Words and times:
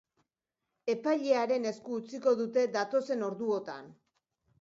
Epailearen 0.93 1.67
esku 1.71 1.97
utziko 2.01 2.33
dute 2.39 2.63
datozen 2.77 3.27
orduotan. 3.29 3.93